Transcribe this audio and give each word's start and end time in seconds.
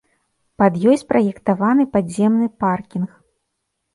Пад 0.61 0.77
ёй 0.89 0.97
спраектаваны 1.01 1.85
падземны 1.97 2.47
паркінг. 2.65 3.09